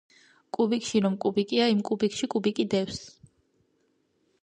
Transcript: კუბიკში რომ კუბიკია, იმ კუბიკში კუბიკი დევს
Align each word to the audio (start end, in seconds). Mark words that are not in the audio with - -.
კუბიკში 0.57 1.01
რომ 1.07 1.17
კუბიკია, 1.27 1.69
იმ 1.75 1.85
კუბიკში 1.91 2.33
კუბიკი 2.35 2.69
დევს 2.75 3.01